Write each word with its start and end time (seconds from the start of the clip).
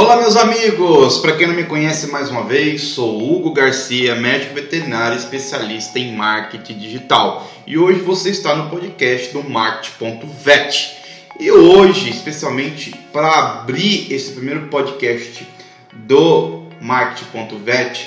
Olá, 0.00 0.16
meus 0.16 0.36
amigos! 0.36 1.18
Para 1.18 1.36
quem 1.36 1.48
não 1.48 1.56
me 1.56 1.64
conhece 1.64 2.06
mais 2.06 2.30
uma 2.30 2.44
vez, 2.44 2.82
sou 2.82 3.20
Hugo 3.20 3.52
Garcia, 3.52 4.14
médico 4.14 4.54
veterinário 4.54 5.18
especialista 5.18 5.98
em 5.98 6.14
marketing 6.14 6.78
digital. 6.78 7.50
E 7.66 7.76
hoje 7.76 7.98
você 7.98 8.30
está 8.30 8.54
no 8.54 8.70
podcast 8.70 9.32
do 9.32 9.42
Market.vet. 9.42 10.96
E 11.40 11.50
hoje, 11.50 12.10
especialmente 12.10 12.92
para 13.12 13.28
abrir 13.28 14.12
esse 14.12 14.30
primeiro 14.34 14.68
podcast 14.68 15.44
do 15.92 16.68
Market.vet, 16.80 18.06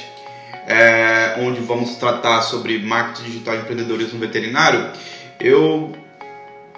é, 0.66 1.36
onde 1.42 1.60
vamos 1.60 1.98
tratar 1.98 2.42
sobre 2.42 2.80
marketing 2.80 3.32
digital 3.32 3.56
e 3.56 3.58
empreendedorismo 3.58 4.18
veterinário, 4.18 4.92
eu 5.42 5.92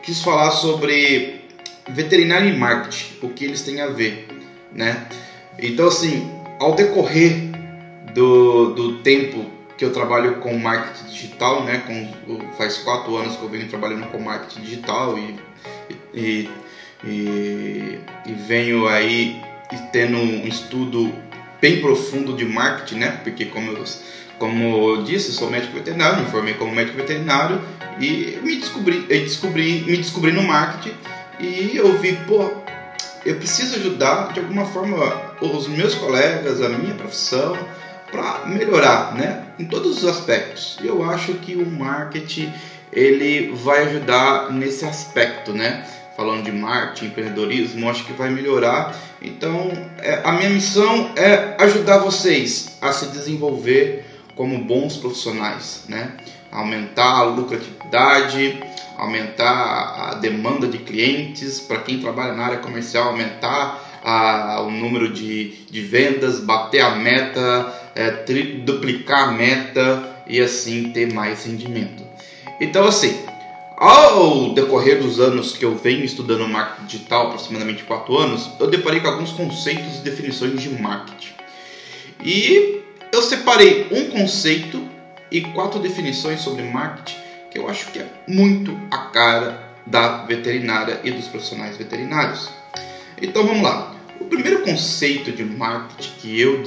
quis 0.02 0.24
falar 0.24 0.50
sobre 0.50 1.44
veterinário 1.88 2.50
e 2.50 2.58
marketing, 2.58 3.06
o 3.22 3.30
que 3.30 3.46
eles 3.46 3.62
têm 3.62 3.80
a 3.80 3.90
ver, 3.90 4.33
né? 4.74 5.06
Então, 5.60 5.88
assim, 5.88 6.30
ao 6.60 6.76
decorrer 6.76 7.50
do, 8.14 8.74
do 8.74 8.98
tempo 9.00 9.46
que 9.78 9.84
eu 9.84 9.92
trabalho 9.92 10.36
com 10.36 10.58
marketing 10.58 11.10
digital, 11.12 11.64
né? 11.64 11.84
Com, 11.86 12.40
faz 12.58 12.78
quatro 12.78 13.16
anos 13.18 13.36
que 13.36 13.44
eu 13.44 13.50
venho 13.50 13.68
trabalhando 13.68 14.08
com 14.08 14.20
marketing 14.20 14.62
digital 14.62 15.18
e, 15.18 15.36
e, 16.14 16.50
e, 17.04 18.00
e 18.26 18.34
venho 18.48 18.88
aí 18.88 19.42
tendo 19.92 20.18
um 20.18 20.48
estudo 20.48 21.14
bem 21.60 21.82
profundo 21.82 22.34
de 22.34 22.46
marketing, 22.46 23.00
né? 23.00 23.20
Porque 23.24 23.46
como 23.46 23.72
eu, 23.72 23.84
como 24.38 24.96
eu 24.98 25.04
disse, 25.04 25.32
sou 25.32 25.50
médico 25.50 25.74
veterinário, 25.74 26.24
me 26.24 26.30
formei 26.30 26.54
como 26.54 26.74
médico 26.76 26.98
veterinário 26.98 27.62
e 28.00 28.40
me 28.44 28.58
descobri, 28.58 29.00
descobri, 29.02 29.84
me 29.88 29.98
descobri 29.98 30.32
no 30.32 30.44
marketing 30.44 30.96
e 31.40 31.76
eu 31.76 31.98
vi, 31.98 32.14
pô, 32.28 32.63
eu 33.26 33.36
preciso 33.36 33.76
ajudar 33.78 34.34
de 34.34 34.40
alguma 34.40 34.66
forma 34.66 35.34
os 35.42 35.68
meus 35.68 35.96
colegas, 35.96 36.62
a 36.62 36.70
minha 36.70 36.94
profissão, 36.96 37.58
para 38.12 38.46
melhorar, 38.46 39.16
né? 39.16 39.46
Em 39.58 39.66
todos 39.66 40.04
os 40.04 40.06
aspectos. 40.06 40.78
Eu 40.84 41.04
acho 41.04 41.34
que 41.36 41.56
o 41.56 41.66
marketing 41.66 42.52
ele 42.92 43.52
vai 43.56 43.84
ajudar 43.84 44.52
nesse 44.52 44.86
aspecto, 44.86 45.52
né? 45.52 45.86
falando 46.16 46.44
de 46.44 46.52
marketing, 46.52 47.08
empreendedorismo, 47.08 47.90
acho 47.90 48.06
que 48.06 48.14
vai 48.14 48.30
melhorar. 48.30 48.96
Então, 49.22 49.72
é, 50.00 50.22
a 50.24 50.32
minha 50.34 50.50
missão 50.50 51.12
é 51.16 51.56
ajudar 51.60 52.00
vocês 52.00 52.78
a 52.82 52.92
se 52.92 53.08
desenvolver 53.08 54.06
como 54.36 54.64
bons 54.64 54.98
profissionais, 54.98 55.86
né? 55.88 56.12
Aumentar 56.52 57.20
a 57.20 57.24
lucratividade, 57.24 58.62
aumentar 58.98 60.12
a 60.12 60.16
demanda 60.16 60.68
de 60.68 60.78
clientes 60.78 61.60
para 61.60 61.80
quem 61.80 62.00
trabalha 62.00 62.34
na 62.34 62.46
área 62.46 62.58
comercial, 62.60 63.10
aumentar 63.10 64.02
a, 64.04 64.62
o 64.62 64.70
número 64.70 65.12
de, 65.14 65.66
de 65.70 65.82
vendas, 65.82 66.40
bater 66.40 66.82
a 66.82 66.96
meta, 66.96 67.74
é, 67.96 68.12
duplicar 68.66 69.30
a 69.30 69.32
meta 69.32 70.24
e 70.28 70.40
assim 70.42 70.92
ter 70.92 71.12
mais 71.12 71.46
rendimento. 71.46 72.04
Então, 72.60 72.86
assim, 72.86 73.26
ao 73.78 74.54
decorrer 74.54 75.02
dos 75.02 75.20
anos 75.20 75.58
que 75.58 75.66
eu 75.66 75.76
venho 75.76 76.04
estudando 76.04 76.48
marketing 76.48 76.86
digital, 76.86 77.28
aproximadamente 77.28 77.84
4 77.84 78.18
anos, 78.18 78.50
eu 78.60 78.70
deparei 78.70 79.00
com 79.00 79.08
alguns 79.08 79.32
conceitos 79.32 79.98
e 79.98 80.02
definições 80.02 80.62
de 80.62 80.70
marketing. 80.70 81.34
E 82.24 82.82
eu 83.12 83.22
separei 83.22 83.88
um 83.92 84.10
conceito 84.10 84.82
e 85.32 85.42
quatro 85.42 85.80
definições 85.80 86.42
sobre 86.42 86.64
marketing 86.64 87.23
que 87.54 87.60
eu 87.60 87.70
acho 87.70 87.92
que 87.92 88.00
é 88.00 88.08
muito 88.28 88.76
a 88.90 88.98
cara 88.98 89.72
da 89.86 90.26
veterinária 90.26 91.00
e 91.04 91.12
dos 91.12 91.28
profissionais 91.28 91.78
veterinários. 91.78 92.50
Então 93.22 93.46
vamos 93.46 93.62
lá. 93.62 93.94
O 94.20 94.26
primeiro 94.26 94.64
conceito 94.64 95.32
de 95.32 95.46
marketing 95.46 96.12
que 96.18 96.42
eu, 96.42 96.64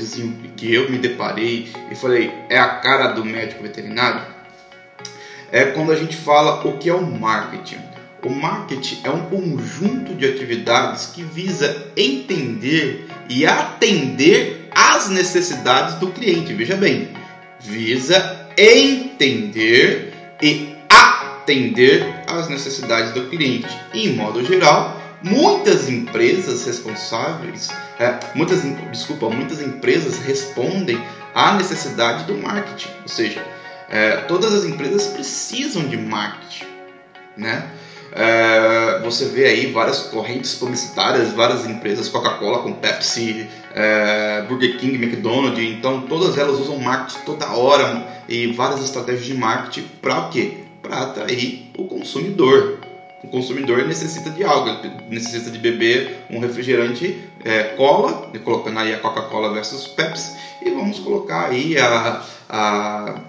que 0.56 0.72
eu 0.72 0.88
me 0.88 0.98
deparei 0.98 1.72
e 1.90 1.94
falei 1.96 2.32
é 2.48 2.58
a 2.58 2.68
cara 2.68 3.08
do 3.08 3.24
médico 3.24 3.62
veterinário 3.62 4.22
é 5.50 5.64
quando 5.66 5.90
a 5.90 5.96
gente 5.96 6.16
fala 6.16 6.66
o 6.66 6.78
que 6.78 6.88
é 6.88 6.94
o 6.94 7.04
marketing. 7.04 7.80
O 8.22 8.30
marketing 8.30 9.00
é 9.04 9.10
um 9.10 9.22
conjunto 9.26 10.14
de 10.14 10.26
atividades 10.26 11.06
que 11.06 11.22
visa 11.22 11.90
entender 11.96 13.08
e 13.28 13.44
atender 13.44 14.68
às 14.70 15.08
necessidades 15.08 15.94
do 15.96 16.08
cliente. 16.08 16.52
Veja 16.52 16.76
bem, 16.76 17.10
visa 17.60 18.48
entender 18.56 20.12
e 20.42 20.75
atender 21.46 22.04
às 22.26 22.48
necessidades 22.48 23.12
do 23.12 23.28
cliente. 23.28 23.68
E, 23.94 24.08
em 24.08 24.16
modo 24.16 24.44
geral, 24.44 25.00
muitas 25.22 25.88
empresas 25.88 26.66
responsáveis, 26.66 27.68
é, 28.00 28.18
muitas, 28.34 28.62
desculpa, 28.90 29.30
muitas 29.30 29.62
empresas 29.62 30.18
respondem 30.18 31.00
à 31.32 31.54
necessidade 31.54 32.24
do 32.24 32.34
marketing, 32.34 32.88
ou 33.02 33.08
seja, 33.08 33.44
é, 33.88 34.16
todas 34.28 34.52
as 34.52 34.64
empresas 34.64 35.06
precisam 35.06 35.86
de 35.86 35.96
marketing, 35.96 36.66
né? 37.36 37.70
É, 38.12 39.00
você 39.04 39.26
vê 39.26 39.44
aí 39.44 39.70
várias 39.72 39.98
correntes 40.04 40.54
publicitárias, 40.54 41.32
várias 41.32 41.66
empresas, 41.66 42.08
Coca-Cola 42.08 42.62
com 42.62 42.72
Pepsi, 42.72 43.46
é, 43.74 44.42
Burger 44.48 44.78
King, 44.78 44.94
McDonald's, 44.96 45.62
então 45.62 46.00
todas 46.02 46.38
elas 46.38 46.58
usam 46.58 46.78
marketing 46.78 47.20
toda 47.26 47.46
hora 47.52 48.06
e 48.26 48.52
várias 48.52 48.82
estratégias 48.82 49.26
de 49.26 49.34
marketing 49.34 49.86
para 50.00 50.18
o 50.20 50.30
quê? 50.30 50.65
Para 50.86 51.02
atrair 51.02 51.72
o 51.76 51.84
consumidor. 51.84 52.78
O 53.24 53.28
consumidor 53.28 53.84
necessita 53.88 54.30
de 54.30 54.44
algo, 54.44 54.70
necessita 55.08 55.50
de 55.50 55.58
beber 55.58 56.18
um 56.30 56.38
refrigerante 56.38 57.18
é, 57.44 57.62
cola, 57.76 58.30
colocando 58.44 58.78
aí 58.78 58.94
a 58.94 58.98
Coca-Cola 58.98 59.52
versus 59.52 59.88
Pepsi, 59.88 60.36
e 60.64 60.70
vamos 60.70 61.00
colocar 61.00 61.50
aí 61.50 61.76
a, 61.76 62.22
a 62.48 63.20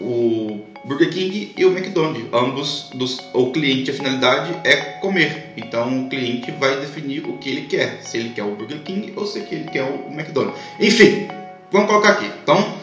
o 0.00 0.60
Burger 0.84 1.10
King 1.10 1.52
e 1.56 1.64
o 1.64 1.76
McDonald's. 1.76 2.26
Ambos, 2.32 2.90
dos, 2.94 3.18
o 3.34 3.50
cliente, 3.50 3.90
a 3.90 3.94
finalidade 3.94 4.56
é 4.64 4.76
comer. 5.00 5.52
Então 5.56 6.04
o 6.04 6.08
cliente 6.08 6.50
vai 6.52 6.80
definir 6.80 7.24
o 7.26 7.38
que 7.38 7.50
ele 7.50 7.62
quer. 7.62 8.00
Se 8.02 8.16
ele 8.16 8.30
quer 8.30 8.44
o 8.44 8.54
Burger 8.54 8.80
King 8.82 9.12
ou 9.16 9.26
se 9.26 9.40
ele 9.40 9.64
quer 9.70 9.82
o 9.84 10.10
McDonald's. 10.10 10.58
Enfim, 10.80 11.28
vamos 11.70 11.88
colocar 11.88 12.10
aqui. 12.10 12.30
Então, 12.42 12.74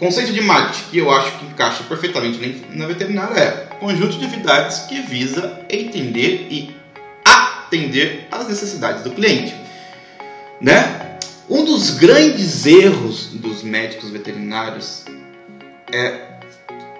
conceito 0.00 0.32
de 0.32 0.40
marketing 0.40 0.90
que 0.90 0.98
eu 0.98 1.10
acho 1.10 1.38
que 1.38 1.44
encaixa 1.44 1.84
perfeitamente 1.84 2.64
na 2.70 2.86
veterinária 2.86 3.38
é 3.38 3.50
conjunto 3.78 4.18
de 4.18 4.24
atividades 4.24 4.78
que 4.88 4.98
visa 5.02 5.60
entender 5.68 6.48
e 6.50 6.74
atender 7.22 8.26
às 8.32 8.48
necessidades 8.48 9.04
do 9.04 9.10
cliente. 9.10 9.54
Né? 10.58 11.18
Um 11.48 11.64
dos 11.64 11.90
grandes 11.90 12.64
erros 12.64 13.26
dos 13.26 13.62
médicos 13.62 14.08
veterinários 14.08 15.04
é 15.92 16.30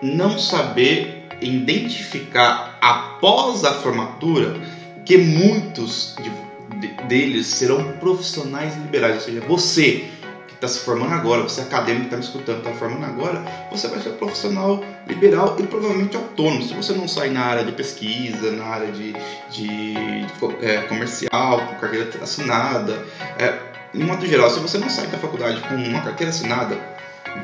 não 0.02 0.38
saber 0.38 1.26
identificar 1.40 2.76
após 2.82 3.64
a 3.64 3.74
formatura 3.74 4.60
que 5.06 5.16
muitos 5.16 6.14
de, 6.22 6.78
de, 6.78 7.04
deles 7.04 7.46
serão 7.46 7.92
profissionais 7.92 8.76
liberais, 8.76 9.16
ou 9.16 9.20
seja, 9.22 9.40
você 9.40 10.10
está 10.60 10.68
se 10.68 10.80
formando 10.80 11.14
agora, 11.14 11.42
você 11.42 11.62
acadêmico 11.62 12.02
que 12.02 12.06
está 12.08 12.16
me 12.18 12.22
escutando, 12.22 12.58
está 12.58 12.70
formando 12.72 13.06
agora, 13.06 13.42
você 13.70 13.88
vai 13.88 13.98
ser 14.00 14.10
profissional 14.10 14.84
liberal 15.06 15.56
e 15.58 15.62
provavelmente 15.62 16.16
autônomo. 16.16 16.62
Se 16.62 16.74
você 16.74 16.92
não 16.92 17.08
sair 17.08 17.30
na 17.30 17.40
área 17.40 17.64
de 17.64 17.72
pesquisa, 17.72 18.52
na 18.52 18.66
área 18.66 18.92
de, 18.92 19.14
de, 19.50 19.94
de 19.94 20.32
é, 20.60 20.82
comercial, 20.82 21.66
com 21.66 21.76
carteira 21.76 22.10
assinada, 22.22 23.02
é, 23.38 23.58
em 23.94 24.04
modo 24.04 24.26
geral, 24.26 24.50
se 24.50 24.60
você 24.60 24.76
não 24.76 24.90
sair 24.90 25.06
da 25.06 25.16
faculdade 25.16 25.62
com 25.62 25.74
uma 25.76 26.02
carteira 26.02 26.30
assinada, 26.30 26.76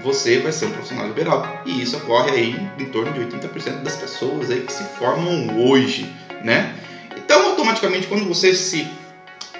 você 0.02 0.38
vai 0.40 0.52
ser 0.52 0.66
um 0.66 0.72
profissional 0.72 1.06
liberal. 1.06 1.62
E 1.64 1.82
isso 1.82 1.96
ocorre 1.96 2.32
aí 2.32 2.70
em 2.78 2.84
torno 2.86 3.12
de 3.14 3.20
80% 3.20 3.82
das 3.82 3.96
pessoas 3.96 4.50
aí 4.50 4.60
que 4.60 4.72
se 4.72 4.84
formam 4.98 5.58
hoje, 5.66 6.14
né? 6.44 6.74
Então, 7.16 7.46
automaticamente, 7.46 8.08
quando 8.08 8.26
você 8.26 8.54
se 8.54 8.86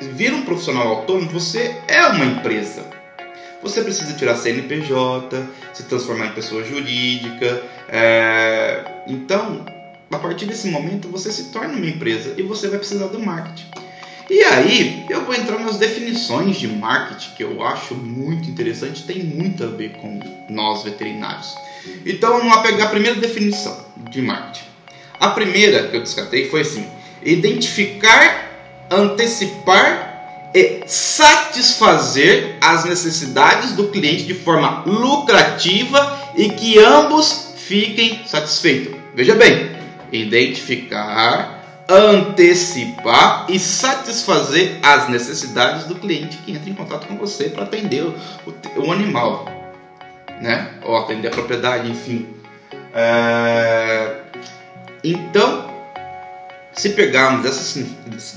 vira 0.01 0.37
um 0.37 0.43
profissional 0.43 0.89
autônomo, 0.89 1.31
você 1.31 1.81
é 1.89 2.07
uma 2.09 2.27
empresa. 2.27 2.85
Você 3.67 3.83
precisa 3.83 4.15
tirar 4.15 4.37
CNPJ, 4.37 5.45
se 5.75 5.83
transformar 5.85 6.27
em 6.27 6.33
pessoa 6.33 6.63
jurídica. 6.63 7.65
É... 7.89 8.85
Então, 9.09 9.67
a 10.11 10.19
partir 10.19 10.47
desse 10.47 10.69
momento, 10.69 11.09
você 11.09 11.33
se 11.33 11.51
torna 11.51 11.75
uma 11.75 11.87
empresa 11.87 12.35
e 12.37 12.43
você 12.43 12.69
vai 12.69 12.79
precisar 12.79 13.07
do 13.09 13.19
marketing. 13.19 13.67
E 14.31 14.43
aí, 14.45 15.05
eu 15.11 15.25
vou 15.25 15.35
entrar 15.35 15.59
nas 15.59 15.79
definições 15.79 16.57
de 16.59 16.69
marketing 16.69 17.31
que 17.37 17.43
eu 17.43 17.65
acho 17.65 17.95
muito 17.97 18.49
interessante, 18.49 19.03
tem 19.03 19.25
muito 19.25 19.65
a 19.65 19.67
ver 19.67 19.97
com 19.97 20.21
nós 20.49 20.85
veterinários. 20.85 21.53
Então, 22.05 22.39
vamos 22.39 22.55
lá 22.55 22.63
pegar 22.63 22.85
a 22.85 22.89
primeira 22.89 23.21
definição 23.21 23.85
de 24.11 24.23
marketing. 24.23 24.67
A 25.19 25.31
primeira 25.31 25.89
que 25.89 25.97
eu 25.97 26.03
descartei 26.03 26.49
foi 26.49 26.61
assim: 26.61 26.87
identificar, 27.21 28.49
antecipar 28.91 30.06
satisfazer 30.87 32.57
as 32.61 32.85
necessidades 32.85 33.73
do 33.73 33.89
cliente 33.89 34.25
de 34.25 34.35
forma 34.35 34.83
lucrativa 34.87 36.33
e 36.37 36.51
que 36.51 36.79
ambos 36.79 37.55
fiquem 37.57 38.23
satisfeitos. 38.27 38.95
Veja 39.15 39.35
bem, 39.35 39.77
identificar, 40.13 41.85
antecipar 41.89 43.47
e 43.49 43.59
satisfazer 43.59 44.79
as 44.83 45.09
necessidades 45.09 45.85
do 45.85 45.95
cliente 45.95 46.37
que 46.39 46.53
entra 46.53 46.69
em 46.69 46.75
contato 46.75 47.07
com 47.07 47.17
você 47.17 47.49
para 47.49 47.65
atender 47.65 48.03
o, 48.03 48.15
o, 48.77 48.93
animal, 48.93 49.47
né? 50.41 50.71
Ou 50.83 50.97
atender 50.97 51.29
a 51.29 51.31
propriedade, 51.31 51.91
enfim. 51.91 52.27
É... 52.95 54.17
Então, 55.03 55.71
se 56.73 56.91
pegarmos 56.91 57.47
essa 57.47 57.85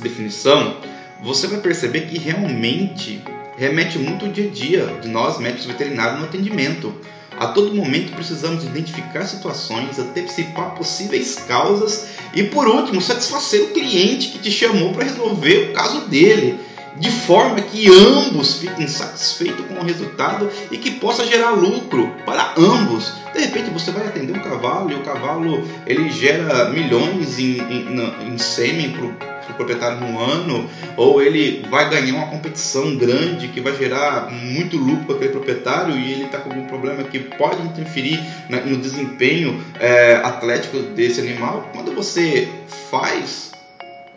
definição, 0.01 0.77
você 1.21 1.47
vai 1.47 1.59
perceber 1.59 2.01
que 2.01 2.17
realmente 2.17 3.21
remete 3.57 3.99
muito 3.99 4.25
ao 4.25 4.31
dia 4.31 4.47
a 4.47 4.53
dia 4.53 4.85
de 5.01 5.09
nós, 5.09 5.37
médicos 5.37 5.65
veterinários, 5.65 6.19
no 6.19 6.25
atendimento. 6.25 6.93
A 7.37 7.47
todo 7.47 7.75
momento 7.75 8.13
precisamos 8.13 8.63
identificar 8.63 9.25
situações, 9.25 9.99
antecipar 9.99 10.75
possíveis 10.75 11.35
causas 11.47 12.07
e, 12.33 12.43
por 12.43 12.67
último, 12.67 13.01
satisfazer 13.01 13.63
o 13.63 13.67
cliente 13.67 14.29
que 14.29 14.39
te 14.39 14.51
chamou 14.51 14.93
para 14.93 15.05
resolver 15.05 15.69
o 15.69 15.73
caso 15.73 16.01
dele, 16.07 16.59
de 16.97 17.09
forma 17.11 17.61
que 17.61 17.87
ambos 17.87 18.55
fiquem 18.55 18.87
satisfeitos 18.87 19.65
com 19.67 19.75
o 19.75 19.83
resultado 19.83 20.49
e 20.69 20.77
que 20.77 20.91
possa 20.91 21.25
gerar 21.25 21.51
lucro 21.51 22.13
para 22.25 22.53
ambos. 22.57 23.13
De 23.33 23.39
repente 23.39 23.69
você 23.69 23.91
vai 23.91 24.07
atender 24.07 24.35
um 24.35 24.41
cavalo 24.41 24.91
e 24.91 24.95
o 24.95 25.03
cavalo 25.03 25.63
ele 25.85 26.09
gera 26.09 26.69
milhões 26.69 27.39
em, 27.39 27.59
em, 27.59 28.33
em 28.33 28.37
sêmen 28.37 28.91
para 28.91 29.38
o 29.51 29.55
proprietário 29.55 29.99
no 29.99 30.19
ano, 30.19 30.69
ou 30.97 31.21
ele 31.21 31.65
vai 31.69 31.89
ganhar 31.89 32.15
uma 32.15 32.27
competição 32.27 32.95
grande 32.95 33.47
que 33.47 33.61
vai 33.61 33.75
gerar 33.75 34.31
muito 34.31 34.77
lucro 34.77 35.05
para 35.05 35.15
aquele 35.15 35.31
proprietário 35.31 35.97
e 35.97 36.11
ele 36.11 36.25
está 36.25 36.39
com 36.39 36.49
algum 36.49 36.65
problema 36.65 37.03
que 37.03 37.19
pode 37.19 37.61
interferir 37.61 38.19
no 38.65 38.77
desempenho 38.77 39.63
é, 39.79 40.15
atlético 40.15 40.79
desse 40.79 41.21
animal. 41.21 41.69
Quando 41.73 41.93
você 41.93 42.47
faz 42.89 43.51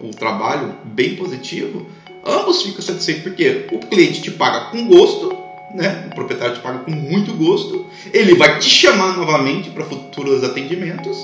o 0.00 0.10
trabalho 0.10 0.74
bem 0.84 1.16
positivo, 1.16 1.86
ambos 2.24 2.62
ficam 2.62 2.82
satisfeitos 2.82 3.22
porque 3.22 3.66
o 3.72 3.78
cliente 3.78 4.22
te 4.22 4.30
paga 4.30 4.70
com 4.70 4.86
gosto, 4.86 5.36
né? 5.74 6.08
O 6.10 6.14
proprietário 6.14 6.56
te 6.56 6.60
paga 6.60 6.78
com 6.80 6.90
muito 6.90 7.32
gosto, 7.34 7.86
ele 8.12 8.34
vai 8.34 8.58
te 8.58 8.68
chamar 8.68 9.16
novamente 9.16 9.70
para 9.70 9.84
futuros 9.84 10.44
atendimentos 10.44 11.16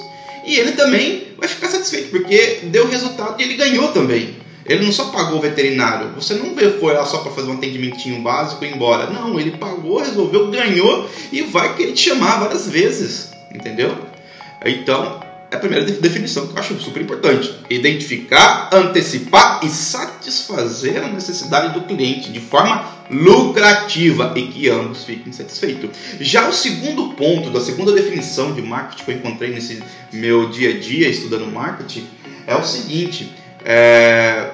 e 0.48 0.58
ele 0.58 0.72
também 0.72 1.28
vai 1.36 1.46
ficar 1.46 1.68
satisfeito, 1.68 2.10
porque 2.10 2.60
deu 2.64 2.88
resultado 2.88 3.38
e 3.38 3.44
ele 3.44 3.54
ganhou 3.54 3.92
também. 3.92 4.36
Ele 4.64 4.84
não 4.84 4.92
só 4.92 5.06
pagou 5.06 5.38
o 5.38 5.42
veterinário, 5.42 6.10
você 6.14 6.34
não 6.34 6.54
foi 6.78 6.92
lá 6.92 7.04
só 7.04 7.18
para 7.18 7.32
fazer 7.32 7.50
um 7.50 7.54
atendimentinho 7.54 8.20
básico 8.20 8.64
e 8.64 8.68
ir 8.68 8.74
embora. 8.74 9.08
Não, 9.08 9.38
ele 9.38 9.52
pagou, 9.52 9.98
resolveu, 9.98 10.50
ganhou 10.50 11.08
e 11.32 11.42
vai 11.42 11.74
querer 11.74 11.92
te 11.92 12.10
chamar 12.10 12.40
várias 12.40 12.68
vezes, 12.68 13.30
entendeu? 13.54 13.96
Então, 14.64 15.20
é 15.50 15.56
a 15.56 15.58
primeira 15.58 15.84
definição 15.84 16.46
que 16.46 16.54
eu 16.54 16.58
acho 16.58 16.78
super 16.78 17.00
importante. 17.00 17.54
Identificar, 17.70 18.68
antecipar 18.72 19.60
e 19.64 19.68
satisfazer 19.68 21.02
a 21.02 21.08
necessidade 21.08 21.72
do 21.72 21.86
cliente 21.86 22.30
de 22.30 22.38
forma 22.38 22.84
lucrativa 23.10 24.34
e 24.36 24.42
que 24.48 24.68
ambos 24.68 25.04
fiquem 25.04 25.32
satisfeitos. 25.32 25.90
Já 26.20 26.48
o 26.48 26.52
segundo 26.52 27.14
ponto, 27.14 27.50
da 27.50 27.60
segunda 27.60 27.92
definição 27.92 28.52
de 28.52 28.60
marketing 28.60 29.04
que 29.04 29.10
eu 29.10 29.16
encontrei 29.16 29.50
nesse 29.50 29.82
meu 30.12 30.50
dia 30.50 30.70
a 30.70 30.78
dia 30.78 31.08
estudando 31.08 31.50
marketing, 31.50 32.06
é 32.46 32.54
o 32.54 32.62
seguinte: 32.62 33.32
é, 33.64 34.50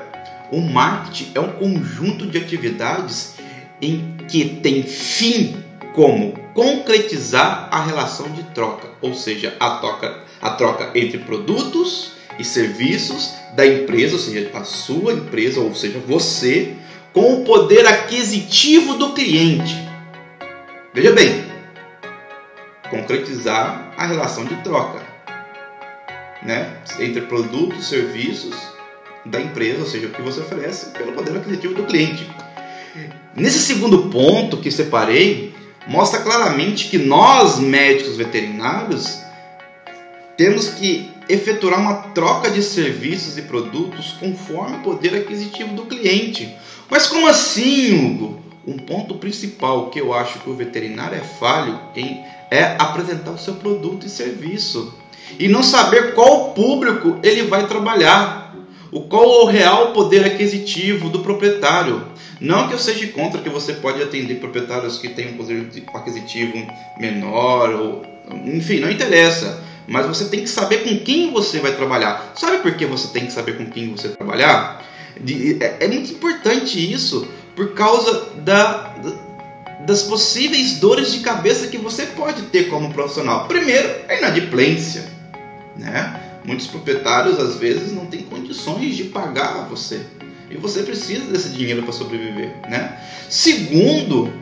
o 0.53 0.61
marketing 0.61 1.33
é 1.35 1.41
um 1.41 1.51
conjunto 1.53 2.27
de 2.27 2.39
atividades 2.39 3.35
em 3.83 4.15
que 4.29 4.45
tem 4.45 4.85
fim 4.85 5.57
como 5.95 6.33
concretizar 6.53 7.69
a 7.71 7.81
relação 7.81 8.29
de 8.33 8.43
troca, 8.43 8.89
ou 9.01 9.15
seja, 9.15 9.57
a 9.61 9.77
troca, 9.77 10.23
a 10.43 10.51
troca 10.51 10.91
entre 10.95 11.19
produtos 11.19 12.13
e 12.37 12.45
serviços 12.45 13.33
da 13.55 13.65
empresa, 13.65 14.15
ou 14.15 14.19
seja, 14.19 14.51
a 14.55 14.65
sua 14.65 15.13
empresa, 15.13 15.61
ou 15.61 15.73
seja, 15.73 16.01
você, 16.01 16.75
com 17.13 17.35
o 17.35 17.45
poder 17.45 17.87
aquisitivo 17.87 18.95
do 18.95 19.15
cliente. 19.15 19.77
Veja 20.93 21.13
bem, 21.13 21.45
concretizar 22.91 23.95
a 23.97 24.05
relação 24.05 24.45
de 24.45 24.57
troca 24.65 25.01
né, 26.43 26.77
entre 26.99 27.23
produtos 27.23 27.79
e 27.79 27.89
serviços 27.89 28.57
da 29.25 29.41
empresa, 29.41 29.81
ou 29.81 29.87
seja, 29.87 30.09
o 30.09 30.11
que 30.11 30.23
você 30.23 30.41
oferece 30.41 30.91
pelo 30.91 31.13
poder 31.13 31.37
aquisitivo 31.37 31.75
do 31.75 31.85
cliente. 31.85 32.29
Nesse 33.37 33.61
segundo 33.61 34.11
ponto 34.11 34.57
que 34.57 34.71
separei, 34.71 35.54
mostra 35.87 36.21
claramente 36.21 36.89
que 36.89 36.99
nós, 36.99 37.59
médicos 37.59 38.17
veterinários, 38.17 39.19
temos 40.37 40.69
que 40.69 41.11
efetuar 41.29 41.81
uma 41.81 41.95
troca 42.15 42.51
de 42.51 42.63
serviços 42.63 43.39
e 43.39 43.43
produtos 43.43 44.13
conforme 44.19 44.77
o 44.77 44.81
poder 44.81 45.15
aquisitivo 45.15 45.75
do 45.75 45.87
cliente. 45.87 46.55
Mas 46.91 47.07
como 47.07 47.27
assim, 47.27 48.07
Hugo? 48.07 48.45
Um 48.67 48.79
ponto 48.79 49.17
principal 49.17 49.91
que 49.91 50.01
eu 50.01 50.15
acho 50.15 50.39
que 50.41 50.49
o 50.49 50.55
veterinário 50.55 51.19
é 51.19 51.21
falho 51.21 51.79
em 51.95 52.25
é 52.51 52.77
apresentar 52.79 53.33
o 53.33 53.39
seu 53.39 53.55
produto 53.55 54.07
e 54.07 54.11
serviço 54.11 54.95
e 55.39 55.49
não 55.49 55.63
saber 55.63 56.15
qual 56.15 56.53
público 56.53 57.19
ele 57.23 57.43
vai 57.43 57.67
trabalhar, 57.67 58.55
o 58.93 59.03
qual 59.03 59.43
o 59.43 59.47
real 59.47 59.93
poder 59.93 60.25
aquisitivo 60.25 61.09
do 61.09 61.21
proprietário. 61.21 62.07
Não 62.41 62.69
que 62.69 62.75
eu 62.75 62.79
seja 62.79 63.07
contra 63.09 63.41
que 63.41 63.49
você 63.49 63.75
pode 63.75 64.03
atender 64.03 64.37
proprietários 64.37 64.99
que 64.99 65.09
têm 65.09 65.35
um 65.35 65.37
poder 65.37 65.67
aquisitivo 65.95 66.67
menor, 66.99 67.71
ou, 67.71 68.03
enfim, 68.47 68.81
não 68.81 68.91
interessa. 68.91 69.63
Mas 69.87 70.07
você 70.07 70.27
tem 70.27 70.41
que 70.41 70.49
saber 70.49 70.79
com 70.79 70.99
quem 71.05 71.31
você 71.31 71.61
vai 71.61 71.75
trabalhar. 71.77 72.33
Sabe 72.35 72.59
por 72.59 72.75
que 72.75 72.87
você 72.87 73.09
tem 73.09 73.27
que 73.27 73.33
saber 73.33 73.57
com 73.57 73.67
quem 73.67 73.91
você 73.91 74.09
trabalhar? 74.09 74.83
É, 75.61 75.85
é 75.85 75.89
muito 75.89 76.13
importante 76.13 76.93
isso 76.93 77.29
por 77.55 77.75
causa 77.75 78.31
da, 78.39 78.95
das 79.87 80.03
possíveis 80.03 80.79
dores 80.79 81.13
de 81.13 81.21
cabeça 81.21 81.69
que 81.69 81.79
você 81.79 82.07
pode 82.07 82.43
ter 82.45 82.65
como 82.65 82.93
profissional. 82.93 83.47
Primeiro, 83.47 83.89
a 84.09 84.15
inadimplência. 84.15 85.05
Né? 85.77 86.21
Muitos 86.45 86.67
proprietários 86.67 87.39
às 87.39 87.57
vezes 87.57 87.93
não 87.93 88.07
têm 88.07 88.23
condições 88.23 88.97
de 88.97 89.05
pagar 89.05 89.67
você. 89.69 90.01
E 90.51 90.57
você 90.57 90.83
precisa 90.83 91.25
desse 91.33 91.51
dinheiro 91.51 91.83
para 91.83 91.93
sobreviver, 91.93 92.55
né? 92.69 92.99
Segundo, 93.29 94.33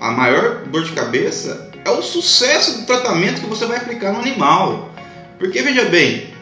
a 0.00 0.10
maior 0.12 0.64
dor 0.66 0.84
de 0.84 0.92
cabeça 0.92 1.70
é 1.84 1.90
o 1.90 2.02
sucesso 2.02 2.80
do 2.80 2.86
tratamento 2.86 3.40
que 3.40 3.46
você 3.46 3.66
vai 3.66 3.78
aplicar 3.78 4.12
no 4.12 4.20
animal. 4.20 4.92
Porque 5.38 5.62
veja 5.62 5.84
bem, 5.86 6.32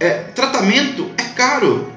é, 0.00 0.14
tratamento 0.34 1.10
é 1.16 1.24
caro. 1.34 1.92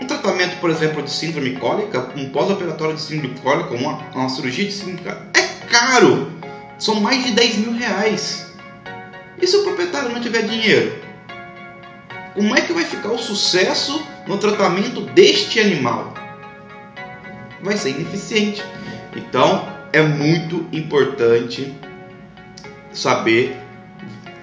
Um 0.00 0.06
tratamento, 0.06 0.60
por 0.60 0.70
exemplo, 0.70 1.02
de 1.02 1.10
síndrome 1.10 1.56
cólica, 1.56 2.10
um 2.16 2.28
pós-operatório 2.30 2.94
de 2.94 3.00
síndrome 3.00 3.38
cólica, 3.40 3.74
uma, 3.74 3.98
uma 4.14 4.28
cirurgia 4.28 4.64
de 4.64 4.72
síndrome 4.72 4.98
cólica, 4.98 5.26
é 5.34 5.66
caro. 5.66 6.30
São 6.78 7.00
mais 7.00 7.24
de 7.24 7.32
10 7.32 7.56
mil 7.58 7.72
reais. 7.72 8.46
E 9.40 9.46
se 9.46 9.56
o 9.56 9.64
proprietário 9.64 10.10
não 10.10 10.20
tiver 10.20 10.42
dinheiro? 10.42 11.02
Como 12.34 12.56
é 12.56 12.60
que 12.60 12.72
vai 12.72 12.84
ficar 12.84 13.10
o 13.10 13.18
sucesso 13.18 14.06
no 14.28 14.36
tratamento 14.36 15.00
deste 15.00 15.58
animal, 15.58 16.14
vai 17.62 17.76
ser 17.76 17.90
ineficiente. 17.90 18.62
Então, 19.16 19.66
é 19.92 20.02
muito 20.02 20.66
importante 20.70 21.74
saber 22.92 23.56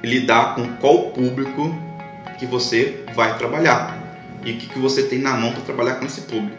lidar 0.04 0.56
com 0.56 0.68
qual 0.77 1.12
público 1.12 1.74
que 2.39 2.46
você 2.46 3.04
vai 3.15 3.38
trabalhar 3.38 3.98
e 4.44 4.51
o 4.51 4.58
que, 4.58 4.68
que 4.68 4.80
você 4.80 5.04
tem 5.04 5.20
na 5.20 5.34
mão 5.36 5.51
para 5.51 5.62
trabalhar 5.62 5.96
com 5.96 6.06
esse 6.06 6.22
público. 6.22 6.58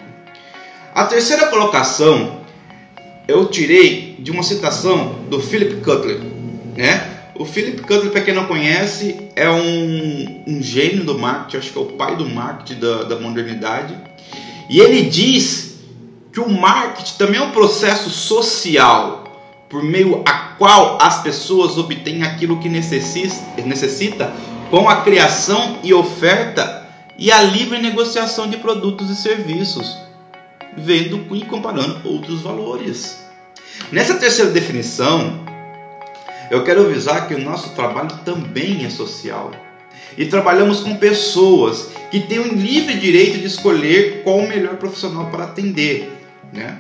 A 0.95 1.05
terceira 1.05 1.49
colocação 1.49 2.41
eu 3.29 3.47
tirei 3.47 4.17
de 4.21 4.31
uma 4.31 4.43
citação 4.43 5.25
do 5.29 5.41
Philip 5.41 5.83
Cutler, 5.83 6.21
né? 6.77 7.16
O 7.39 7.45
Philip 7.45 7.83
Cutler, 7.83 8.11
para 8.11 8.23
quem 8.23 8.35
não 8.35 8.47
conhece, 8.47 9.31
é 9.37 9.49
um, 9.51 10.45
um 10.47 10.63
gênio 10.63 11.05
do 11.05 11.19
marketing, 11.19 11.57
acho 11.59 11.73
que 11.73 11.79
é 11.79 11.81
o 11.81 11.87
pai 11.87 12.17
do 12.17 12.29
marketing 12.29 12.81
da, 12.81 13.03
da 13.05 13.19
modernidade. 13.19 13.95
E 14.71 14.81
ele 14.81 15.03
diz 15.03 15.81
que 16.33 16.41
o 16.41 16.49
marketing 16.49 17.15
também 17.17 17.41
é 17.41 17.43
um 17.43 17.51
processo 17.51 18.11
social, 18.11 19.25
por 19.69 19.83
meio 19.83 20.23
a 20.27 20.33
qual 20.59 20.99
as 21.01 21.23
pessoas 21.23 21.77
obtêm 21.77 22.23
aquilo 22.23 22.59
que 22.59 22.69
necessita, 22.69 23.63
necessita 23.65 24.33
com 24.71 24.89
a 24.89 25.03
criação 25.03 25.79
e 25.83 25.93
oferta 25.93 26.87
e 27.19 27.31
a 27.31 27.43
livre 27.43 27.79
negociação 27.79 28.49
de 28.49 28.57
produtos 28.57 29.11
e 29.11 29.17
serviços, 29.17 29.97
vendo 30.77 31.27
e 31.35 31.45
comparando 31.45 32.01
outros 32.05 32.43
valores. 32.43 33.19
Nessa 33.93 34.15
terceira 34.15 34.51
definição, 34.51 35.45
eu 36.51 36.65
quero 36.65 36.83
avisar 36.83 37.27
que 37.27 37.35
o 37.35 37.41
nosso 37.41 37.71
trabalho 37.71 38.11
também 38.25 38.85
é 38.85 38.91
social. 38.91 39.51
E 40.17 40.27
trabalhamos 40.27 40.81
com 40.81 40.97
pessoas 40.97 41.91
que 42.11 42.21
têm 42.21 42.39
o 42.39 42.55
livre 42.55 42.95
direito 42.95 43.39
de 43.39 43.47
escolher 43.47 44.23
qual 44.23 44.39
o 44.39 44.49
melhor 44.49 44.77
profissional 44.77 45.27
para 45.31 45.45
atender. 45.45 46.13
Né? 46.53 46.79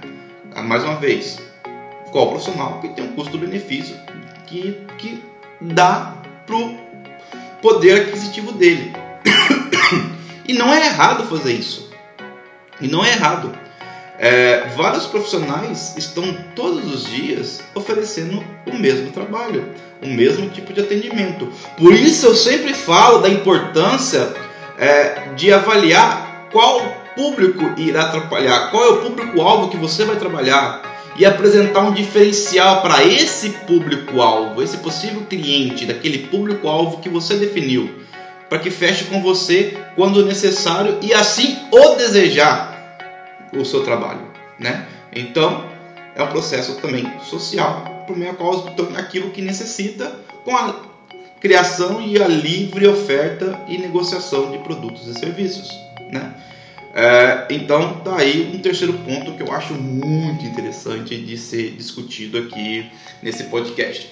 Ah, 0.55 0.63
mais 0.63 0.85
uma 0.85 0.97
vez, 0.97 1.39
qual 2.11 2.31
profissional 2.31 2.81
que 2.81 2.89
tem 2.89 3.05
um 3.05 3.13
custo-benefício 3.13 3.97
que, 4.47 4.81
que 4.97 5.23
dá 5.61 6.17
para 6.47 6.57
o 6.57 6.77
poder 7.61 8.03
aquisitivo 8.03 8.53
dele. 8.53 8.93
E 10.49 10.53
não 10.53 10.73
é 10.73 10.87
errado 10.87 11.25
fazer 11.25 11.55
isso. 11.55 11.91
E 12.81 12.87
não 12.87 13.05
é 13.05 13.11
errado. 13.11 13.53
É, 14.19 14.69
vários 14.75 15.07
profissionais 15.07 15.95
estão 15.97 16.37
todos 16.55 16.93
os 16.93 17.05
dias 17.05 17.63
oferecendo 17.75 18.43
o 18.67 18.75
mesmo 18.75 19.11
trabalho, 19.11 19.69
o 20.03 20.07
mesmo 20.07 20.49
tipo 20.49 20.73
de 20.73 20.81
atendimento. 20.81 21.49
Por 21.77 21.93
isso 21.93 22.27
eu 22.27 22.35
sempre 22.35 22.73
falo 22.73 23.19
da 23.19 23.29
importância 23.29 24.33
é, 24.79 25.29
de 25.37 25.53
avaliar 25.53 26.49
qual 26.51 26.81
público 27.15 27.79
irá 27.79 28.09
trabalhar, 28.09 28.71
qual 28.71 28.85
é 28.85 28.89
o 28.89 28.97
público-alvo 29.03 29.69
que 29.69 29.77
você 29.77 30.05
vai 30.05 30.17
trabalhar 30.17 31.13
e 31.19 31.25
apresentar 31.25 31.81
um 31.81 31.93
diferencial 31.93 32.83
para 32.83 33.05
esse 33.05 33.51
público-alvo, 33.67 34.63
esse 34.63 34.79
possível 34.79 35.23
cliente, 35.29 35.87
daquele 35.87 36.27
público-alvo 36.27 37.01
que 37.01 37.09
você 37.09 37.37
definiu, 37.37 37.91
para 38.49 38.59
que 38.59 38.71
feche 38.71 39.05
com 39.05 39.23
você 39.23 39.77
quando 39.95 40.25
necessário 40.25 40.99
e 41.03 41.13
assim 41.13 41.57
o 41.71 41.97
desejar 41.97 42.75
o 43.53 43.65
seu 43.65 43.85
trabalho, 43.85 44.23
né? 44.59 44.87
Então, 45.15 45.65
é 46.15 46.23
um 46.23 46.29
processo 46.29 46.75
também 46.76 47.11
social, 47.23 48.05
por 48.07 48.17
meio 48.17 48.35
qual 48.35 48.75
aquilo 48.97 49.31
que 49.31 49.43
necessita 49.43 50.19
com 50.45 50.57
a 50.57 50.83
criação 51.41 52.00
e 52.00 52.21
a 52.21 52.26
livre 52.26 52.87
oferta 52.87 53.61
e 53.69 53.79
negociação 53.79 54.50
de 54.50 54.59
produtos 54.59 55.07
e 55.07 55.15
serviços, 55.15 55.71
né? 56.11 56.35
É, 56.99 57.47
então, 57.50 58.00
tá 58.00 58.17
um 58.55 58.59
terceiro 58.59 58.95
ponto 58.95 59.33
que 59.33 59.43
eu 59.43 59.53
acho 59.53 59.75
muito 59.75 60.47
interessante 60.47 61.15
de 61.15 61.37
ser 61.37 61.73
discutido 61.73 62.38
aqui 62.38 62.91
nesse 63.23 63.45
podcast. 63.45 64.11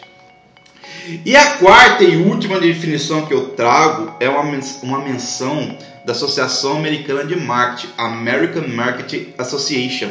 E 1.25 1.35
a 1.35 1.57
quarta 1.57 2.05
e 2.05 2.17
última 2.17 2.61
definição 2.61 3.25
que 3.25 3.33
eu 3.33 3.50
trago 3.50 4.14
é 4.21 4.29
uma, 4.29 4.43
uma 4.83 4.99
menção 4.99 5.79
da 6.05 6.13
Associação 6.13 6.77
Americana 6.77 7.25
de 7.25 7.37
Marketing, 7.37 7.93
American 7.97 8.69
Marketing 8.69 9.33
Association, 9.39 10.11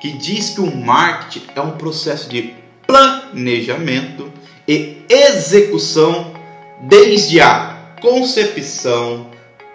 que 0.00 0.12
diz 0.12 0.50
que 0.50 0.60
o 0.60 0.74
marketing 0.74 1.46
é 1.54 1.60
um 1.60 1.72
processo 1.72 2.28
de 2.28 2.54
planejamento 2.86 4.30
e 4.68 5.02
execução 5.08 6.34
desde 6.82 7.40
a 7.40 7.74
concepção, 8.00 9.30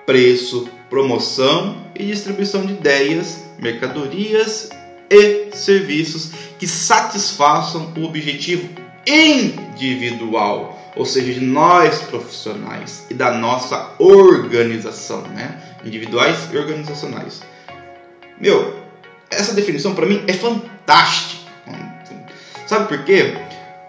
preço, 0.06 0.70
promoção 0.90 1.78
e 1.96 2.06
distribuição 2.06 2.66
de 2.66 2.74
ideias, 2.74 3.46
mercadorias 3.60 4.70
e 5.10 5.50
serviços 5.54 6.32
que 6.58 6.68
satisfaçam 6.68 7.94
o 7.98 8.04
objetivo 8.04 8.70
individual, 9.08 10.79
ou 10.96 11.06
seja, 11.06 11.34
de 11.34 11.42
nós 11.42 12.02
profissionais 12.04 13.06
e 13.10 13.14
da 13.14 13.32
nossa 13.32 13.94
organização, 14.00 15.22
né? 15.22 15.62
Individuais 15.84 16.50
e 16.52 16.58
organizacionais. 16.58 17.42
Meu, 18.40 18.80
essa 19.30 19.54
definição 19.54 19.94
para 19.96 20.06
mim 20.06 20.24
é 20.28 20.34
fantástica. 20.34 21.50
Sabe 22.68 22.88
por 22.88 23.04
quê? 23.04 23.36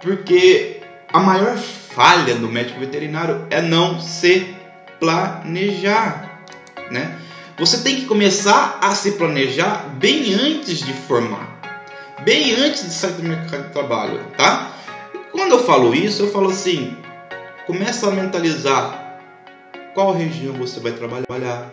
Porque 0.00 0.80
a 1.12 1.18
maior 1.18 1.56
falha 1.56 2.34
do 2.34 2.48
médico 2.48 2.80
veterinário 2.80 3.46
é 3.50 3.60
não 3.60 4.00
se 4.00 4.54
planejar 4.98 6.30
né? 6.90 7.16
Você 7.58 7.78
tem 7.78 7.96
que 7.96 8.06
começar 8.06 8.78
a 8.82 8.94
se 8.94 9.12
planejar 9.12 9.86
bem 9.98 10.34
antes 10.34 10.78
de 10.78 10.92
formar, 10.92 11.60
bem 12.24 12.54
antes 12.54 12.84
de 12.84 12.92
sair 12.92 13.12
do 13.12 13.22
mercado 13.22 13.68
de 13.68 13.72
trabalho, 13.72 14.20
tá? 14.36 14.72
Quando 15.32 15.52
eu 15.52 15.64
falo 15.64 15.94
isso, 15.94 16.22
eu 16.22 16.30
falo 16.30 16.50
assim: 16.50 16.96
começa 17.66 18.08
a 18.08 18.10
mentalizar 18.10 19.18
qual 19.94 20.12
região 20.12 20.54
você 20.54 20.80
vai 20.80 20.92
trabalhar, 20.92 21.72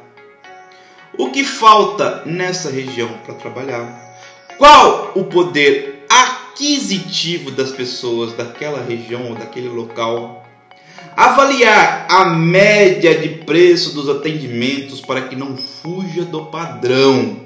o 1.17 1.29
que 1.31 1.43
falta 1.43 2.23
nessa 2.25 2.69
região 2.69 3.09
para 3.25 3.35
trabalhar, 3.35 4.17
qual 4.57 5.11
o 5.15 5.25
poder 5.25 6.05
aquisitivo 6.09 7.51
das 7.51 7.71
pessoas 7.71 8.33
daquela 8.33 8.81
região 8.81 9.29
ou 9.29 9.35
daquele 9.35 9.69
local 9.69 10.47
Avaliar 11.15 12.05
a 12.09 12.25
média 12.25 13.17
de 13.17 13.29
preço 13.43 13.95
dos 13.95 14.07
atendimentos 14.07 15.01
para 15.01 15.21
que 15.21 15.35
não 15.35 15.57
fuja 15.57 16.23
do 16.23 16.45
padrão. 16.45 17.41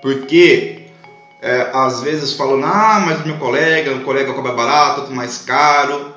Porque 0.00 0.81
é, 1.42 1.70
às 1.74 2.00
vezes 2.00 2.34
falam, 2.34 2.64
ah, 2.64 3.02
mas 3.04 3.20
o 3.20 3.26
meu 3.26 3.36
colega, 3.36 3.92
o 3.96 4.04
colega 4.04 4.32
cobra 4.32 4.52
barato, 4.52 5.00
outro 5.00 5.14
mais 5.14 5.38
caro. 5.38 6.14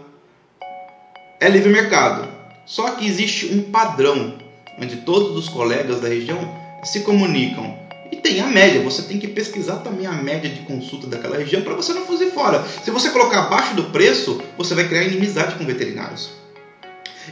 É 1.40 1.50
livre 1.50 1.72
mercado. 1.72 2.28
Só 2.64 2.92
que 2.92 3.08
existe 3.08 3.48
um 3.48 3.72
padrão 3.72 4.38
onde 4.80 4.98
todos 4.98 5.36
os 5.36 5.50
colegas 5.50 6.00
da 6.00 6.08
região 6.08 6.40
se 6.84 7.00
comunicam. 7.00 7.76
E 8.12 8.18
tem 8.18 8.40
a 8.40 8.46
média, 8.46 8.84
você 8.84 9.02
tem 9.02 9.18
que 9.18 9.28
pesquisar 9.28 9.78
também 9.78 10.06
a 10.06 10.12
média 10.12 10.50
de 10.50 10.62
consulta 10.62 11.08
daquela 11.08 11.38
região 11.38 11.64
para 11.64 11.74
você 11.74 11.92
não 11.92 12.06
fugir 12.06 12.32
fora. 12.32 12.64
Se 12.84 12.92
você 12.92 13.10
colocar 13.10 13.46
abaixo 13.46 13.74
do 13.74 13.86
preço, 13.86 14.40
você 14.56 14.76
vai 14.76 14.88
criar 14.88 15.06
inimizade 15.06 15.56
com 15.56 15.66
veterinários. 15.66 16.34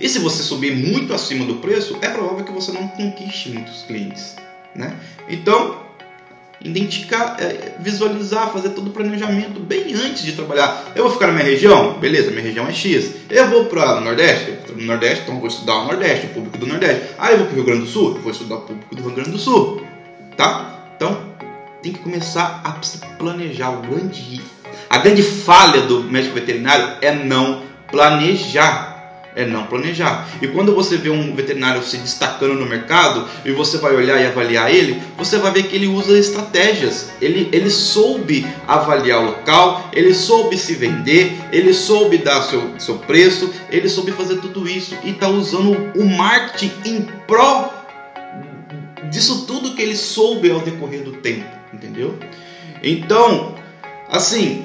E 0.02 0.10
se 0.10 0.18
você 0.18 0.42
subir 0.42 0.76
muito 0.76 1.14
acima 1.14 1.46
do 1.46 1.56
preço, 1.56 1.96
é 2.02 2.10
provável 2.10 2.44
que 2.44 2.52
você 2.52 2.72
não 2.72 2.88
conquiste 2.88 3.50
muitos 3.50 3.84
clientes. 3.84 4.36
Né? 4.76 4.98
Então, 5.30 5.84
identificar, 6.64 7.36
é, 7.40 7.76
visualizar, 7.80 8.52
fazer 8.52 8.70
todo 8.70 8.88
o 8.88 8.92
planejamento 8.92 9.60
bem 9.60 9.94
antes 9.94 10.24
de 10.24 10.32
trabalhar. 10.32 10.92
Eu 10.96 11.04
vou 11.04 11.12
ficar 11.12 11.28
na 11.28 11.34
minha 11.34 11.46
região? 11.46 12.00
Beleza, 12.00 12.32
minha 12.32 12.44
região 12.44 12.68
é 12.68 12.74
X. 12.74 13.12
Eu 13.30 13.50
vou 13.50 13.66
para 13.66 13.98
o 13.98 14.02
Nordeste? 14.02 14.54
No 14.76 14.86
Nordeste, 14.86 15.24
então 15.24 15.40
vou 15.40 15.48
estudar 15.48 15.80
o 15.80 15.86
Nordeste, 15.86 16.28
o 16.28 16.30
público 16.30 16.58
do 16.58 16.66
Nordeste. 16.66 17.04
Ah, 17.18 17.32
eu 17.32 17.40
vou 17.40 17.48
para 17.48 17.54
o 17.54 17.56
Rio 17.58 17.66
Grande 17.66 17.82
do 17.82 17.88
Sul? 17.88 18.20
Vou 18.22 18.32
estudar 18.32 18.56
o 18.56 18.62
público 18.62 18.96
do 18.96 19.04
Rio 19.04 19.12
Grande 19.12 19.32
do 19.32 19.40
Sul. 19.40 19.82
Tá? 20.38 20.94
Então, 20.96 21.22
tem 21.82 21.92
que 21.92 22.00
começar 22.00 22.62
a 22.64 22.72
planejar. 23.18 23.72
O 23.72 23.82
grande, 23.82 24.42
a 24.90 24.98
grande 25.00 25.22
falha 25.22 25.82
do 25.82 26.04
médico 26.04 26.36
veterinário 26.36 26.98
é 27.02 27.14
não 27.14 27.62
planejar 27.92 28.93
é 29.36 29.46
não 29.46 29.66
planejar. 29.66 30.28
E 30.42 30.48
quando 30.48 30.74
você 30.74 30.98
vê 30.98 31.10
um 31.10 31.36
veterinário 31.36 31.84
se 31.84 31.98
destacando 31.98 32.54
no 32.56 32.66
mercado 32.66 33.28
e 33.46 33.52
você 33.52 33.78
vai 33.78 33.96
olhar 33.96 34.22
e 34.22 34.26
avaliar 34.26 34.74
ele, 34.74 35.02
você 35.18 35.38
vai 35.38 35.52
ver 35.52 35.64
que 35.64 35.76
ele 35.76 35.88
usa 35.88 36.18
estratégias. 36.18 37.12
Ele, 37.22 37.50
ele 37.52 37.70
soube 37.70 38.46
avaliar 38.68 39.22
o 39.22 39.26
local, 39.26 39.90
ele 39.94 40.14
soube 40.14 40.58
se 40.58 40.74
vender, 40.76 41.36
ele 41.52 41.74
soube 41.74 42.18
dar 42.18 42.42
seu, 42.44 42.80
seu 42.80 42.96
preço, 42.98 43.54
ele 43.70 43.90
soube 43.90 44.12
fazer 44.12 44.38
tudo 44.38 44.68
isso 44.68 44.96
e 45.04 45.12
está 45.12 45.28
usando 45.28 45.92
o 45.96 46.06
marketing 46.06 46.72
em 46.86 47.02
pró 47.28 47.74
disso 49.10 49.46
tudo 49.46 49.76
que 49.76 49.82
ele 49.82 49.96
soube 49.96 50.50
ao 50.50 50.60
decorrer 50.60 51.04
do 51.04 51.14
tempo, 51.14 51.46
entendeu? 51.72 52.18
Então, 52.82 53.56
assim, 54.10 54.64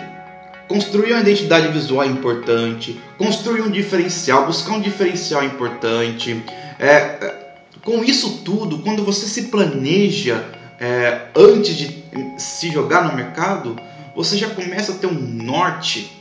Construir 0.68 1.12
uma 1.12 1.20
identidade 1.22 1.68
visual 1.68 2.04
importante, 2.04 3.00
construir 3.16 3.62
um 3.62 3.70
diferencial, 3.70 4.46
buscar 4.46 4.74
um 4.74 4.80
diferencial 4.80 5.42
importante. 5.42 6.44
É, 6.78 6.92
é, 6.92 7.48
com 7.82 8.04
isso 8.04 8.42
tudo, 8.44 8.78
quando 8.80 9.02
você 9.02 9.26
se 9.26 9.44
planeja 9.44 10.44
é, 10.78 11.22
antes 11.34 11.74
de 11.74 12.04
se 12.36 12.70
jogar 12.70 13.08
no 13.08 13.16
mercado, 13.16 13.76
você 14.14 14.36
já 14.36 14.50
começa 14.50 14.92
a 14.92 14.94
ter 14.96 15.06
um 15.06 15.18
norte 15.18 16.12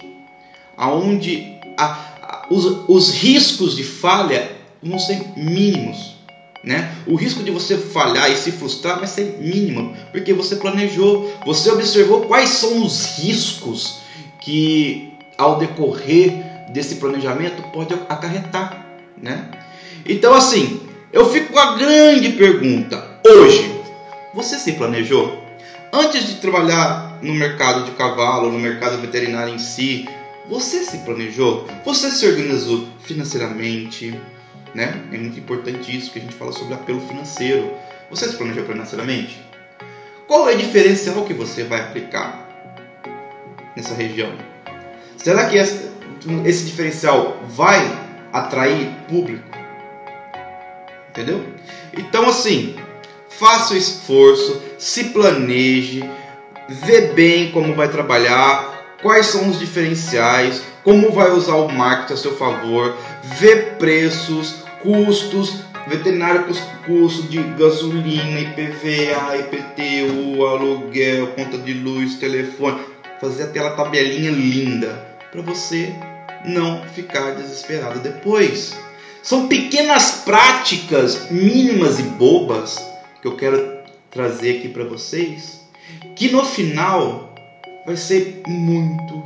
aonde 0.77 1.57
a, 1.77 1.85
a, 2.21 2.47
os, 2.49 2.83
os 2.87 3.13
riscos 3.13 3.75
de 3.75 3.83
falha 3.83 4.55
vão 4.81 4.97
ser 4.97 5.21
mínimos. 5.35 6.15
Né? 6.63 6.93
O 7.05 7.15
risco 7.15 7.43
de 7.43 7.51
você 7.51 7.77
falhar 7.77 8.31
e 8.31 8.35
se 8.35 8.51
frustrar 8.51 8.97
vai 8.97 9.07
ser 9.07 9.37
mínimo, 9.39 9.95
porque 10.11 10.33
você 10.33 10.55
planejou, 10.55 11.33
você 11.45 11.71
observou 11.71 12.21
quais 12.21 12.49
são 12.49 12.83
os 12.85 13.17
riscos 13.17 13.99
que 14.41 15.13
ao 15.37 15.57
decorrer 15.57 16.31
desse 16.69 16.95
planejamento 16.95 17.61
pode 17.71 17.93
acarretar, 18.09 18.85
né? 19.17 19.49
Então 20.05 20.33
assim, 20.33 20.81
eu 21.11 21.29
fico 21.29 21.53
com 21.53 21.59
a 21.59 21.75
grande 21.75 22.29
pergunta 22.31 23.19
hoje: 23.25 23.81
você 24.33 24.57
se 24.57 24.73
planejou 24.73 25.43
antes 25.91 26.27
de 26.27 26.35
trabalhar 26.35 27.19
no 27.21 27.33
mercado 27.33 27.85
de 27.85 27.91
cavalo, 27.91 28.51
no 28.51 28.59
mercado 28.59 28.99
veterinário 28.99 29.53
em 29.53 29.59
si? 29.59 30.07
Você 30.49 30.83
se 30.83 30.99
planejou? 30.99 31.67
Você 31.83 32.09
se 32.09 32.25
organizou 32.25 32.87
financeiramente? 33.01 34.17
Né? 34.73 35.01
É 35.11 35.17
muito 35.17 35.39
importante 35.39 35.95
isso 35.95 36.11
que 36.11 36.19
a 36.19 36.21
gente 36.21 36.35
fala 36.35 36.51
sobre 36.51 36.73
apelo 36.73 37.01
financeiro. 37.01 37.71
Você 38.09 38.27
se 38.27 38.35
planejou 38.37 38.65
financeiramente? 38.65 39.41
Qual 40.27 40.49
é 40.49 40.55
o 40.55 40.57
diferencial 40.57 41.23
que 41.25 41.33
você 41.33 41.63
vai 41.63 41.81
aplicar? 41.81 42.46
Nessa 43.77 43.93
região? 43.93 44.31
Será 45.15 45.45
que 45.47 45.55
esse, 45.55 46.65
diferencial 46.65 47.41
vai 47.47 47.79
atrair 48.33 48.89
público? 49.07 49.47
Entendeu? 51.09 51.45
Então, 51.95 52.27
assim, 52.27 52.75
faça 53.29 53.75
o 53.75 53.77
esforço, 53.77 54.61
se 54.77 55.05
planeje, 55.05 56.03
vê 56.67 57.13
bem 57.13 57.51
como 57.51 57.75
vai 57.75 57.87
trabalhar, 57.87 58.97
quais 59.01 59.27
são 59.27 59.47
os 59.49 59.59
diferenciais, 59.59 60.61
como 60.83 61.11
vai 61.11 61.31
usar 61.31 61.55
o 61.55 61.71
marketing 61.71 62.13
a 62.13 62.17
seu 62.17 62.35
favor, 62.35 62.95
vê 63.39 63.57
preços, 63.77 64.63
custos, 64.81 65.61
veterinário 65.87 66.45
com 66.45 66.53
custo 66.85 67.23
de 67.23 67.41
gasolina, 67.57 68.39
IPVA, 68.39 69.37
IPTU, 69.37 70.45
aluguel, 70.45 71.27
conta 71.27 71.57
de 71.57 71.73
luz, 71.73 72.15
telefone, 72.15 72.79
fazer 73.19 73.43
aquela 73.43 73.71
tabelinha 73.71 74.31
linda 74.31 74.89
para 75.31 75.41
você 75.41 75.93
não 76.45 76.83
ficar 76.83 77.31
desesperado 77.31 77.99
depois. 77.99 78.75
São 79.21 79.47
pequenas 79.47 80.21
práticas 80.23 81.29
mínimas 81.29 81.99
e 81.99 82.03
bobas 82.03 82.77
que 83.21 83.27
eu 83.27 83.35
quero 83.35 83.79
trazer 84.09 84.57
aqui 84.57 84.69
para 84.69 84.83
vocês, 84.83 85.61
que 86.15 86.29
no 86.29 86.45
final 86.45 87.35
vai 87.85 87.97
ser 87.97 88.41
muito, 88.47 89.23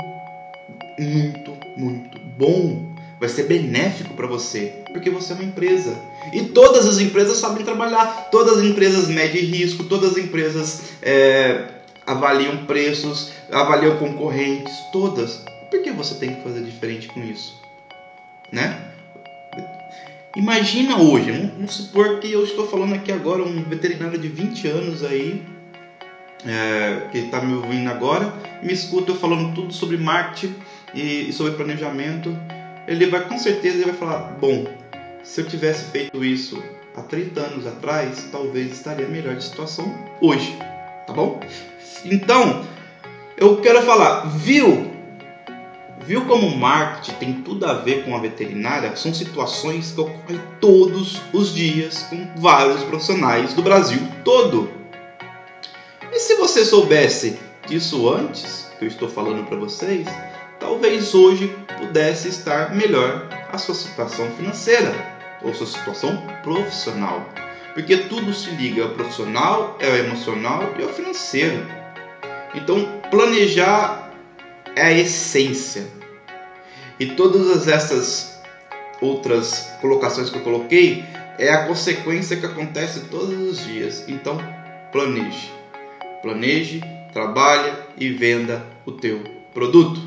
muito, 0.98 1.57
muito 1.77 2.19
bom 2.38 2.91
vai 3.21 3.29
ser 3.29 3.43
benéfico 3.43 4.15
para 4.15 4.25
você, 4.25 4.74
porque 4.91 5.12
você 5.12 5.31
é 5.31 5.36
uma 5.36 5.43
empresa. 5.43 5.95
E 6.33 6.41
todas 6.41 6.88
as 6.88 7.00
empresas 7.00 7.38
sabem 7.38 7.63
trabalhar, 7.63 8.29
todas 8.31 8.57
as 8.57 8.63
empresas 8.63 9.07
medem 9.07 9.43
risco, 9.43 9.83
todas 9.83 10.13
as 10.13 10.17
empresas 10.17 10.81
é, 11.03 11.65
avaliam 12.12 12.65
preços, 12.65 13.32
avaliam 13.51 13.98
concorrentes, 13.98 14.74
todas. 14.91 15.44
Por 15.70 15.82
que 15.82 15.91
você 15.91 16.15
tem 16.15 16.36
que 16.36 16.41
fazer 16.41 16.62
diferente 16.63 17.08
com 17.08 17.22
isso? 17.22 17.60
Né? 18.51 18.80
Imagina 20.36 20.98
hoje, 20.98 21.32
vamos 21.32 21.74
supor 21.74 22.20
que 22.20 22.32
eu 22.32 22.44
estou 22.44 22.68
falando 22.68 22.94
aqui 22.94 23.12
agora, 23.12 23.44
um 23.44 23.63
veterinário 23.63 24.18
de 24.18 24.30
20 24.30 24.68
anos 24.68 25.03
aí, 25.03 25.44
é, 26.46 27.10
que 27.12 27.18
está 27.18 27.41
me 27.41 27.53
ouvindo 27.56 27.89
agora, 27.89 28.34
me 28.63 28.72
escuta 28.72 29.12
eu 29.12 29.15
falando 29.15 29.53
tudo 29.53 29.74
sobre 29.74 29.98
marketing 29.98 30.56
e, 30.94 31.30
e 31.30 31.34
sobre 31.34 31.53
planejamento 31.53 32.36
ele 32.88 33.08
vai 33.08 33.27
com 33.27 33.38
certeza 33.38 33.77
ele 33.77 33.86
vai 33.86 33.94
falar: 33.94 34.38
bom, 34.39 34.65
se 35.24 35.41
eu 35.41 35.48
tivesse 35.48 35.91
feito 35.91 36.24
isso 36.24 36.62
há 36.96 37.01
30 37.01 37.39
anos 37.39 37.68
atrás, 37.68 38.27
talvez 38.32 38.72
estaria 38.72 39.08
melhor 39.08 39.36
de 39.36 39.44
situação 39.44 39.94
hoje, 40.22 40.58
tá 41.08 41.13
bom? 41.13 41.39
Então, 42.05 42.65
eu 43.38 43.57
quero 43.57 43.81
falar, 43.83 44.21
viu? 44.27 44.91
Viu 46.05 46.25
como 46.25 46.48
o 46.48 46.57
marketing 46.57 47.13
tem 47.13 47.33
tudo 47.41 47.65
a 47.65 47.74
ver 47.74 48.03
com 48.03 48.15
a 48.15 48.19
veterinária? 48.19 48.95
São 48.95 49.13
situações 49.13 49.91
que 49.91 50.01
ocorrem 50.01 50.41
todos 50.60 51.21
os 51.31 51.53
dias 51.53 52.03
com 52.10 52.27
vários 52.38 52.83
profissionais 52.83 53.53
do 53.53 53.62
Brasil 53.62 54.00
todo. 54.24 54.71
E 56.12 56.19
se 56.19 56.36
você 56.36 56.65
soubesse 56.65 57.39
disso 57.67 58.10
antes, 58.10 58.69
que 58.77 58.86
eu 58.86 58.89
estou 58.89 59.07
falando 59.07 59.45
para 59.48 59.57
vocês, 59.57 60.07
talvez 60.60 61.13
hoje 61.13 61.55
pudesse 61.79 62.29
estar 62.29 62.75
melhor 62.75 63.27
a 63.51 63.57
sua 63.57 63.75
situação 63.75 64.29
financeira 64.31 64.93
ou 65.41 65.53
sua 65.53 65.67
situação 65.67 66.17
profissional. 66.43 67.29
Porque 67.74 67.95
tudo 67.98 68.33
se 68.33 68.50
liga 68.51 68.83
ao 68.83 68.89
profissional, 68.89 69.77
é 69.79 69.89
o 69.89 69.95
emocional 69.95 70.63
e 70.77 70.83
ao 70.83 70.89
financeiro. 70.89 71.81
Então, 72.53 73.01
planejar 73.10 74.12
é 74.75 74.81
a 74.81 74.91
essência. 74.91 75.88
E 77.00 77.08
todas 77.08 77.67
essas 77.67 78.39
outras 79.01 79.72
colocações 79.81 80.29
que 80.29 80.38
eu 80.38 80.43
coloquei 80.43 81.03
é 81.39 81.50
a 81.50 81.65
consequência 81.65 82.38
que 82.38 82.46
acontece 82.46 83.01
todos 83.10 83.38
os 83.39 83.65
dias. 83.65 84.05
Então, 84.08 84.38
planeje. 84.91 85.51
Planeje, 86.22 86.81
trabalhe 87.12 87.74
e 87.98 88.10
venda 88.10 88.63
o 88.86 88.91
teu 88.91 89.24
produto 89.53 90.00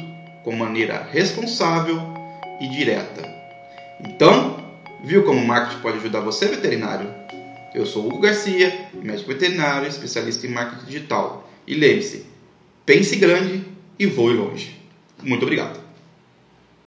com 0.44 0.52
maneira 0.52 1.08
responsável 1.10 2.00
e 2.60 2.68
direta. 2.68 3.22
Então, 4.00 4.62
viu 5.02 5.24
como 5.24 5.40
o 5.40 5.46
marketing 5.46 5.80
pode 5.80 5.98
ajudar 5.98 6.20
você, 6.20 6.46
veterinário? 6.46 7.12
Eu 7.74 7.84
sou 7.84 8.06
Hugo 8.06 8.20
Garcia, 8.20 8.88
médico 8.94 9.30
veterinário, 9.30 9.88
especialista 9.88 10.46
em 10.46 10.50
marketing 10.50 10.86
digital. 10.86 11.50
E 11.66 11.74
lembre-se, 11.74 12.26
pense 12.84 13.16
grande 13.16 13.64
e 13.98 14.06
voe 14.06 14.34
longe. 14.34 14.76
Muito 15.22 15.42
obrigado. 15.42 15.83